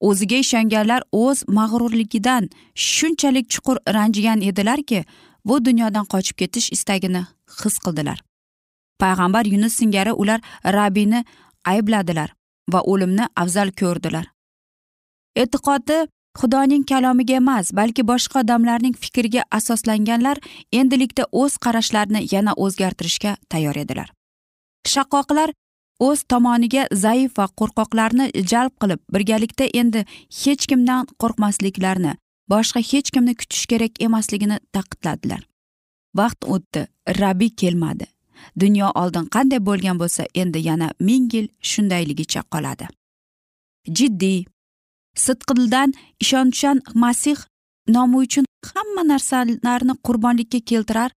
O'ziga 0.00 0.36
ishonganlar 0.36 1.02
o'z 1.12 1.44
mag'rurligidan 1.48 2.50
shunchalik 2.74 3.46
chuqur 3.54 3.76
ranjigan 3.96 4.42
edilarki 4.42 5.04
bu 5.44 5.64
dunyodan 5.64 6.06
qochib 6.12 6.36
ketish 6.36 6.72
istagini 6.72 7.26
his 7.62 7.78
qildilar. 7.78 8.22
Payg'ambar 9.00 9.44
yunus 9.44 9.74
singari 9.80 10.12
ular 10.12 10.40
rabbiyni 10.64 11.24
aybladilar 11.64 12.34
va 12.72 12.80
o'limni 12.80 13.28
afzal 13.36 13.70
ko'rdilar. 13.80 14.26
E'tiqodi 15.36 15.98
xudoning 16.40 16.84
kalomiga 16.90 17.34
emas 17.42 17.72
balki 17.72 18.02
boshqa 18.10 18.40
odamlarning 18.44 18.94
fikriga 19.02 19.42
asoslanganlar 19.58 20.38
endilikda 20.72 21.24
o'z 21.32 21.58
qarashlarini 21.64 22.20
yana 22.34 22.52
o'zgartirishga 22.64 23.36
tayyor 23.50 23.76
edilar. 23.84 24.08
Shaqqoqlar 24.92 25.52
o'z 26.00 26.24
tomoniga 26.30 26.86
zaif 27.04 27.38
va 27.38 27.46
qo'rqoqlarni 27.60 28.26
jalb 28.52 28.74
qilib 28.82 29.00
birgalikda 29.14 29.64
endi 29.80 30.04
hech 30.42 30.66
kimdan 30.70 31.06
qo'rqmasliklarini 31.22 32.14
boshqa 32.52 32.80
hech 32.90 33.10
kimni 33.14 33.34
kutish 33.40 33.66
kerak 33.70 34.02
emasligini 34.06 34.58
ta'kidladilar. 34.74 35.42
Vaqt 36.18 36.40
o'tdi 36.54 36.86
rabbiy 37.20 37.50
kelmadi. 37.60 38.06
Dunyo 38.60 38.90
oldin 39.00 39.26
qanday 39.34 39.60
bo'lgan 39.68 39.98
bo'lsa 40.02 40.26
endi 40.34 40.58
yana 40.68 40.88
ming 41.00 41.28
yil 41.34 41.48
shundayligicha 41.70 42.42
qoladi. 42.52 42.86
Jiddiy. 43.98 44.44
Sidqidildan 45.24 45.94
ishonchchan 46.22 46.82
masih 46.94 47.38
nomi 47.88 48.16
uchun 48.16 48.44
hamma 48.74 49.02
narsalarni 49.12 49.94
qurbonlikka 50.06 50.60
keltirar 50.70 51.10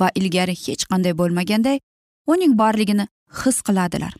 va 0.00 0.08
ilgari 0.14 0.54
hech 0.64 0.84
qanday 0.90 1.12
bo'lmaganday 1.20 1.78
uning 2.32 2.52
borligini 2.62 3.06
his 3.40 3.62
qiladilar. 3.66 4.14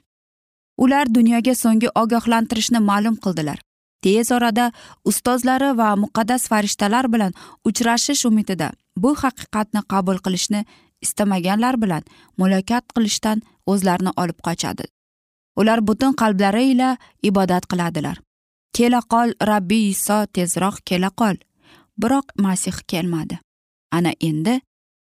Ular 0.85 1.07
dunyoga 1.19 1.55
so'nggi 1.63 1.89
ogohlantirishni 2.03 2.81
ma'lum 2.91 3.17
qildilar. 3.25 3.59
Tez 4.03 4.33
orada 4.33 4.73
ustozlari 5.05 5.71
va 5.81 5.89
muqaddas 6.03 6.49
farishtalar 6.51 7.07
bilan 7.15 7.33
uchrashish 7.69 8.25
umidida 8.31 8.69
bu 8.97 9.15
haqiqatni 9.23 9.83
qabul 9.93 10.19
qilishni 10.25 10.61
istamaganlar 11.05 11.75
bilan 11.83 12.03
muloqot 12.41 12.85
qilishdan 12.97 13.43
o'zlarini 13.67 14.13
olib 14.23 14.39
qochadi. 14.47 14.85
Ular 15.61 15.81
butun 15.89 16.13
qalblari 16.21 16.65
ila 16.73 16.97
ibodat 17.23 17.65
qiladilar. 17.71 18.17
Kela 18.77 19.01
qol 19.13 19.29
rabbiy 19.51 19.91
iso 19.95 20.19
tezroq 20.35 20.77
kela 20.89 21.11
qol. 21.21 21.37
Biroq 22.01 22.27
masih 22.45 22.77
kelmadi. 22.91 23.39
Ana 23.97 24.13
endi 24.21 24.61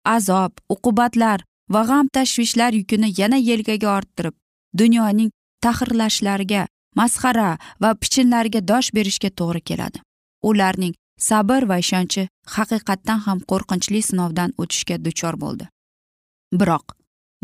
azob 0.05 0.53
uqubatlar 0.75 1.42
va 1.72 1.83
g'am 1.88 2.07
tashvishlar 2.16 2.72
yukini 2.79 3.09
yana 3.20 3.38
yelkaga 3.49 3.88
orttirib 3.99 4.35
dunyoning 4.81 5.31
tahrirlashlariga 5.64 6.62
masxara 6.99 7.59
va 7.83 7.91
pichinlarga 8.03 8.61
dosh 8.71 8.89
berishga 8.97 9.31
to'g'ri 9.39 9.61
keladi. 9.69 9.99
Ularning 10.49 10.95
sabr 11.29 11.69
va 11.71 11.77
ishonchi 11.85 12.29
haqiqatdan 12.57 13.21
ham 13.27 13.39
qo'rqinchli 13.51 14.01
sinovdan 14.09 14.51
o'tishga 14.63 14.97
duchor 15.05 15.35
bo'ldi. 15.43 15.69
Biroq 16.61 16.97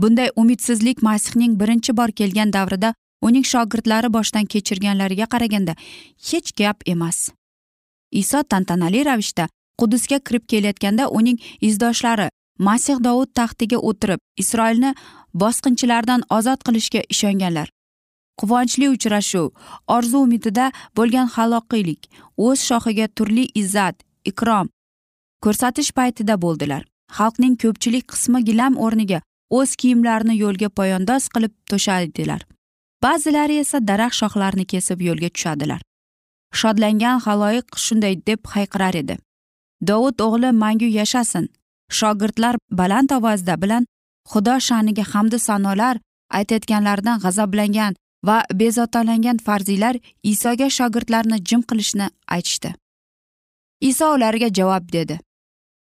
bunday 0.03 0.29
umidsizlik 0.43 1.03
masihning 1.09 1.53
birinchi 1.61 1.97
bor 1.97 2.11
kelgan 2.21 2.53
davrida 2.57 2.95
uning 3.29 3.45
shogirdlari 3.53 4.09
boshdan 4.17 4.47
kechirganlariga 4.53 5.27
qaraganda 5.35 5.75
hech 6.29 6.53
gap 6.61 6.79
emas. 6.95 7.19
Iso 8.23 8.43
tantanali 8.43 9.05
ravishda 9.09 9.49
qudusga 9.81 10.19
kirib 10.27 10.45
kelayotganda 10.51 11.09
uning 11.19 11.39
izdoshlari 11.69 12.29
masih 12.69 12.97
dovud 13.07 13.31
taxtiga 13.39 13.79
o'tirib 13.89 14.21
isroilni 14.43 14.91
bosqinchilardan 15.43 16.21
ozod 16.39 16.61
qilishga 16.67 17.01
ishonganlar. 17.15 17.69
Quvonchli 18.43 18.87
uchrashuv. 18.95 19.49
Orzu 19.97 20.23
umidida 20.27 20.71
bo'lgan 20.97 21.29
haloqiylik 21.37 22.09
o'z 22.47 22.59
shohiga 22.69 23.07
turli 23.17 23.45
izzat 23.63 23.97
ikrom 24.31 24.67
ko'rsatish 25.45 25.91
paytida 25.99 26.35
bo'ldilar. 26.45 26.83
Xalqning 27.19 27.55
ko'pchilik 27.63 28.05
qismi 28.13 28.41
gilam 28.49 28.75
o'rniga 28.85 29.21
o'z 29.59 29.71
kiyimlarini 29.81 30.35
yo'lga 30.43 30.69
poyandoz 30.79 31.25
qilib 31.35 31.55
to'shadilar. 31.71 32.41
Ba'zilari 33.05 33.57
esa 33.65 33.79
daraxt 33.89 34.19
shoxlarini 34.23 34.65
kesib 34.73 34.99
yo'lga 35.09 35.29
tushadilar. 35.37 35.81
Shodlangan 36.61 37.19
haloyiq 37.27 37.67
shunday 37.85 38.15
deb 38.29 38.41
hayqirar 38.55 38.95
edi. 39.03 39.17
Dovud 39.89 40.17
o'g'li 40.27 40.51
mangu 40.63 40.89
yashasin. 40.99 41.49
Shogirdlar 41.99 42.55
baland 42.81 43.11
ovozda 43.19 43.55
bilan 43.63 43.87
xudo 44.33 44.55
sha'niga 44.69 45.05
hamdu 45.13 45.39
sanolar 45.49 45.97
aytayotganlaridan 46.39 47.19
g'azablangan 47.25 47.93
va 48.27 48.39
bezovtalangan 48.55 49.39
farziylar 49.47 49.97
isoga 50.23 50.71
shogirdlarni 50.71 51.39
jim 51.49 51.63
qilishni 51.63 52.09
aytishdi. 52.27 52.75
Iso 53.81 54.15
ularga 54.15 54.49
javob 54.59 54.93
dedi. 54.93 55.19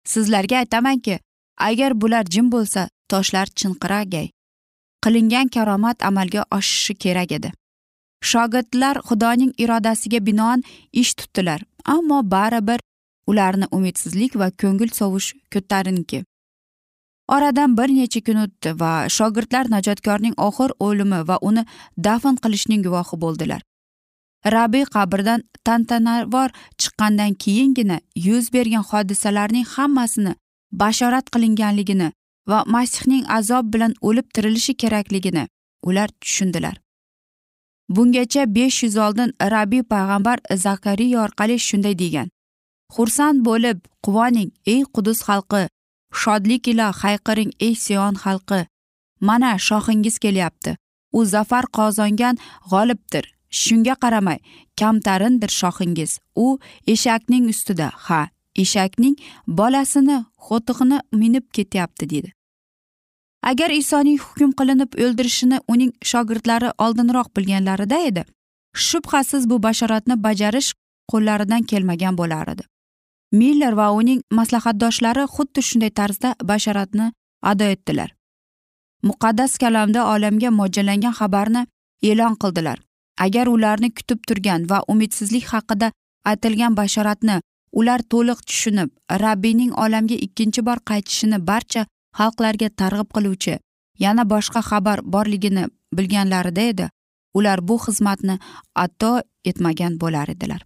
Sizlarga 0.05 0.57
aytamanki 0.63 1.19
agar 1.57 2.01
bular 2.01 2.25
jim 2.25 2.51
bo'lsa 2.51 2.89
toshlar 3.09 3.47
chinqiragay 3.59 4.27
qilingan 5.03 5.47
karomat 5.55 6.03
amalga 6.09 6.43
oshishi 6.57 6.93
kerak 7.03 7.31
edi. 7.37 7.51
Shogirdlar 8.29 8.97
xudoning 9.07 9.51
irodasiga 9.63 10.19
binoan 10.27 10.63
ish 11.01 11.13
tutdilar 11.19 11.61
ammo 11.95 12.19
baribir 12.33 12.79
ularni 13.31 13.67
umidsizlik 13.77 14.35
va 14.41 14.47
ko'ngil 14.61 14.89
sovish 14.99 15.29
ko'tarinki. 15.53 16.23
Oradan 17.27 17.77
bir 17.77 17.89
necha 17.99 18.21
kun 18.27 18.37
o'tdi 18.45 18.79
va 18.81 18.91
shogirdlar 19.17 19.65
najotkorning 19.75 20.35
oxir 20.47 20.71
o'limi 20.87 21.19
va 21.29 21.37
uni 21.49 21.63
dafn 21.97 22.35
qilishning 22.43 22.81
guvohi 22.87 23.21
bo'ldilar. 23.23 23.61
Rabiy 24.55 24.85
qabrdan 24.95 25.43
tantanavor 25.65 26.49
chiqqandan 26.81 27.33
keyingina 27.43 27.97
yuz 28.27 28.53
bergan 28.53 28.83
hodisalarning 28.89 29.65
hammasini 29.75 30.33
bashorat 30.71 31.25
qilinganligini 31.33 32.09
va 32.49 32.59
masihning 32.75 33.23
azob 33.37 33.73
bilan 33.73 33.93
o'lib 34.01 34.27
tirilishi 34.35 34.73
kerakligini 34.81 35.47
ular 35.83 36.09
tushundilar. 36.21 36.75
Bungacha 37.89 38.55
besh 38.55 38.83
yuz 38.83 38.97
oldin 38.97 39.29
rabiy 39.53 39.83
payg'ambar 39.93 40.37
zakariya 40.65 41.17
orqali 41.25 41.55
shunday 41.67 41.95
degan 42.03 42.27
xursand 42.95 43.45
bo'lib 43.45 43.79
quvoning 44.05 44.49
ey 44.73 44.81
qudus 44.95 45.19
xalqi 45.27 45.63
shodlik 46.13 46.67
ila 46.67 46.91
hayqiring 46.91 47.51
ey 47.59 47.75
siyon 47.75 48.15
xalqi. 48.23 48.67
Mana 49.21 49.57
shohingiz 49.57 50.19
kelyapti. 50.19 50.77
U 51.13 51.25
zafar 51.25 51.65
qozongan 51.77 52.37
g'olibdir. 52.69 53.25
Shunga 53.49 53.95
qaramay 54.03 54.39
kamtarindir 54.79 55.51
shohingiz 55.59 56.19
u 56.35 56.59
eshakning 56.87 57.49
ustida. 57.53 57.91
Ha 58.05 58.27
eshakning 58.55 59.15
bolasini 59.47 60.17
xo'tig'ini 60.47 60.99
minib 61.11 61.45
ketyapti 61.55 62.09
dedi. 62.13 62.29
Agar 63.43 63.69
isoning 63.69 64.19
hukm 64.19 64.51
qilinib 64.59 64.91
o'ldirishini 65.03 65.59
uning 65.73 65.91
shogirdlari 66.11 66.69
oldinroq 66.85 67.29
bilganlarida 67.37 67.99
edi 68.09 68.23
shubhasiz 68.77 69.49
bu 69.49 69.63
bashoratni 69.63 70.23
bajarish 70.23 70.73
qo'llaridan 71.11 71.63
kelmagan 71.71 72.17
bo'lar 72.17 72.47
edi. 72.53 72.63
Miller 73.31 73.73
va 73.75 73.91
uning 73.91 74.21
maslahatdoshlari 74.31 75.25
xuddi 75.35 75.61
shunday 75.61 75.91
tarzda 75.91 76.35
basharatni 76.43 77.11
ado 77.41 77.63
etdilar. 77.63 78.15
Muqaddas 79.03 79.57
kalamda 79.57 80.05
olamga 80.13 80.49
mo'ljallangan 80.59 81.13
xabarni 81.19 81.61
e'lon 82.01 82.35
qildilar. 82.41 82.79
Agar 83.25 83.47
ularni 83.47 83.89
kutib 83.97 84.19
turgan 84.27 84.69
va 84.69 84.83
umidsizlik 84.87 85.45
haqida 85.53 85.91
aytilgan 86.29 86.75
bashoratni 86.79 87.39
ular 87.79 88.01
to'liq 88.11 88.39
tushunib 88.47 88.89
rabbiyning 89.23 89.71
olamga 89.83 90.17
ikkinchi 90.25 90.61
bor 90.67 90.79
qaytishini 90.89 91.39
barcha 91.49 91.85
xalqlarga 92.19 92.69
targ'ib 92.81 93.09
qiluvchi 93.15 93.55
yana 94.03 94.23
boshqa 94.33 94.61
xabar 94.69 95.01
borligini 95.13 95.63
bilganlarida 95.97 96.61
edi. 96.71 96.89
Ular 97.37 97.59
bu 97.67 97.75
xizmatni 97.85 98.35
ato 98.75 99.11
etmagan 99.49 99.99
bo'lar 100.01 100.29
edilar. 100.35 100.61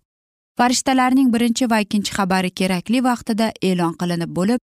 Farishtalarning 0.57 1.33
birinchi 1.33 1.69
va 1.69 1.79
ikkinchi 1.85 2.11
xabari 2.17 2.51
kerakli 2.59 2.99
vaqtida 3.09 3.47
e'lon 3.69 3.93
qilinib 4.01 4.35
bo'lib 4.39 4.59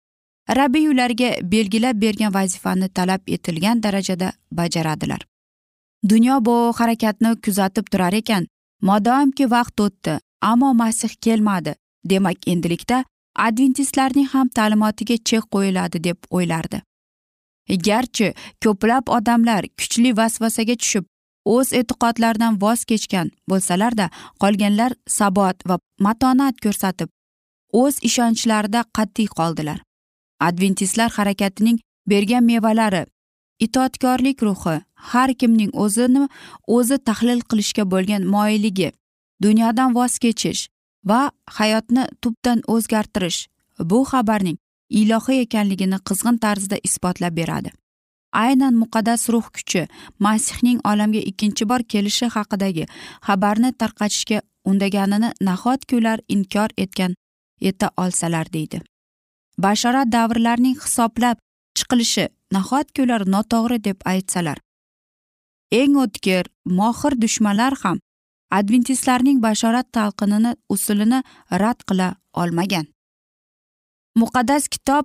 rabbiy 0.58 0.88
ularga 0.88 1.30
belgilab 1.52 2.00
bergan 2.02 2.34
vazifani 2.34 2.88
talab 2.88 3.20
etilgan 3.26 3.82
darajada 3.82 4.32
bajaradilar. 4.52 5.26
Dunyo 6.08 6.44
bu 6.44 6.72
harakatni 6.78 7.40
kuzatib 7.44 7.86
turar 7.92 8.12
ekan. 8.12 8.46
Modomki 8.82 9.50
vaqt 9.50 9.80
o'tdi 9.80 10.18
ammo 10.40 10.74
masih 10.74 11.08
kelmadi. 11.08 11.74
Demak 12.04 12.48
endilikda 12.48 13.04
adventistlarning 13.34 14.28
ham 14.34 14.48
ta'limotiga 14.48 15.16
chek 15.28 15.44
qo'yiladi 15.54 16.04
deb 16.04 16.18
o'ylardi. 16.30 16.82
Garchi 17.86 18.34
ko'plab 18.64 19.08
odamlar 19.18 19.64
kuchli 19.78 20.16
vasvasaga 20.16 20.76
tushib 20.82 21.04
o'z 21.54 21.68
e'tiqodlaridan 21.78 22.54
voz 22.62 22.84
kechgan 22.90 23.32
bo'lsalarda 23.50 24.06
qolganlar 24.42 24.92
sabot 25.18 25.56
va 25.68 25.76
matonat 26.06 26.56
ko'rsatib 26.64 27.08
o'z 27.82 27.94
ishonchlarida 28.08 28.80
qat'iy 28.96 29.28
qoldilar. 29.38 29.78
Adventistlar 30.48 31.10
harakatining 31.18 31.78
bergan 32.10 32.44
mevalari 32.50 33.04
itoatkorlik 33.64 34.42
ruhi 34.42 34.76
har 35.10 35.30
kimning 35.40 35.70
o'zini 35.84 36.28
o'zi 36.76 36.98
tahlil 37.08 37.40
qilishga 37.50 37.84
bo'lgan 37.92 38.22
moyilligi 38.34 38.88
dunyodan 39.44 39.94
voz 39.98 40.18
kechish 40.24 40.62
va 41.10 41.20
hayotni 41.58 42.04
tubdan 42.22 42.62
o'zgartirish 42.74 43.40
bu 43.90 43.98
xabarning 44.10 44.58
ilohiy 45.00 45.40
ekanligini 45.46 45.98
qizg'in 46.08 46.38
tarzda 46.44 46.76
isbotlab 46.88 47.36
beradi. 47.40 47.70
Aynan 48.44 48.74
muqaddas 48.82 49.22
ruh 49.32 49.46
kuchi 49.56 49.82
masihning 50.26 50.78
olamga 50.90 51.22
ikkinchi 51.30 51.68
bor 51.70 51.82
kelishi 51.92 52.26
haqidagi 52.36 52.84
xabarni 53.26 53.70
tarqatishga 53.80 54.38
undaganini 54.70 55.30
nahotki 55.48 55.96
ular 56.00 56.18
inkor 56.28 56.70
etgan 56.84 57.14
eta 57.60 57.90
olsalar 57.96 58.52
deydi. 58.52 58.80
Bashorat 59.58 60.08
davrlarning 60.12 60.76
hisoblab 60.84 61.36
chiqilishi 61.78 62.28
nahotki 62.52 63.02
ular 63.06 63.22
noto'g'ri 63.34 63.78
deb 63.84 63.98
aytsalar. 64.12 64.58
Eng 65.80 65.96
o'tkir 66.04 66.44
mohir 66.78 67.14
dushmanlar 67.22 67.74
ham 67.82 67.98
adventistlarning 68.58 69.40
bashorat 69.42 69.88
talqinini 69.96 70.52
usulini 70.68 71.22
rad 71.62 71.80
qila 71.88 72.08
olmagan. 72.32 72.86
Muqaddas 74.20 74.68
kitob 74.68 75.04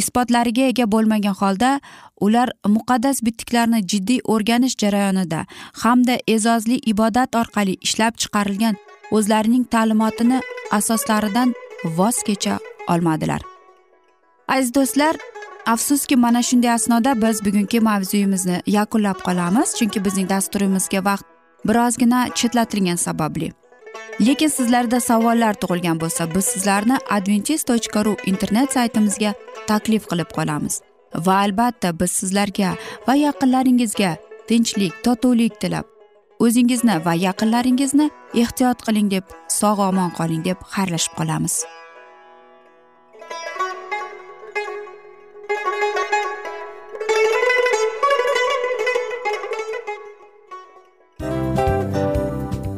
isbotlariga 0.00 0.64
ega 0.72 0.86
bo'lmagan 0.94 1.36
holda 1.40 1.70
ular 2.26 2.48
muqaddas 2.76 3.22
bitiklarni 3.26 3.80
jiddiy 3.92 4.20
o'rganish 4.34 4.76
jarayonida 4.82 5.40
hamda 5.82 6.18
e'zozli 6.34 6.76
ibodat 6.92 7.38
orqali 7.42 7.74
ishlab 7.86 8.14
chiqarilgan 8.22 8.76
o'zlarining 9.16 9.64
ta'limotini 9.74 10.40
asoslaridan 10.78 11.54
voz 11.98 12.22
kecha 12.28 12.58
olmadilar. 12.88 13.40
Aziz 14.48 14.74
do'stlar 14.74 15.16
afsuski 15.66 16.16
mana 16.16 16.42
shunday 16.42 16.72
asnoda 16.78 17.22
biz 17.22 17.44
bugungi 17.44 17.80
mavzuyimizni 17.80 18.62
yakunlab 18.66 19.18
qolamiz 19.26 19.68
chunki 19.78 20.04
bizning 20.04 20.28
dasturimizga 20.28 21.04
vaqt 21.04 21.26
birozgina 21.68 22.28
chetlatilgani 22.34 22.98
sababli. 22.98 23.52
Lekin 24.20 24.48
sizlarda 24.48 25.00
savollar 25.00 25.54
tug'ilgan 25.62 26.00
bo'lsa 26.00 26.34
biz 26.34 26.44
sizlarni 26.44 26.96
adventis 27.16 27.64
tochka 27.70 28.04
ru 28.04 28.16
internet 28.26 28.72
saytimizga 28.72 29.34
taklif 29.70 30.08
qilib 30.10 30.30
qolamiz. 30.36 30.80
Va 31.26 31.42
albatta 31.44 31.92
biz 32.00 32.12
sizlarga 32.20 32.76
va 33.08 33.14
yaqinlaringizga 33.24 34.16
tinchlik 34.48 35.04
totuvlik 35.04 35.60
tilab 35.60 35.86
o'zingizni 36.44 36.96
va 37.06 37.14
yaqinlaringizni 37.26 38.10
ehtiyot 38.42 38.84
qiling 38.86 39.08
deb 39.14 39.24
sog' 39.58 39.82
omon 39.88 40.10
qoling 40.18 40.44
deb 40.48 40.58
xayrlashib 40.74 41.14
qolamiz. 41.18 41.64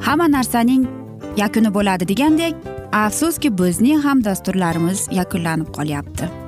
Hamma 0.07 0.27
narsaning 0.37 0.85
yakuni 1.43 1.71
bo'ladi 1.77 2.09
degandek 2.13 2.69
afsuski 3.05 3.49
bizning 3.61 4.05
ham 4.07 4.25
dasturlarimiz 4.29 5.09
yakunlanib 5.21 5.75
qolyapti. 5.79 6.48